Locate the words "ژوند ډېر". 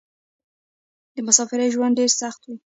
1.73-2.11